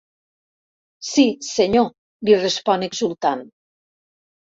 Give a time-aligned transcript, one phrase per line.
[1.09, 3.49] Sí, senyor —li respon exultant—.